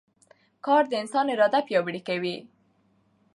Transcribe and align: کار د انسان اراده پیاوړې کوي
کار 0.65 0.83
د 0.89 0.93
انسان 1.01 1.25
اراده 1.33 1.59
پیاوړې 1.67 2.01
کوي 2.07 2.35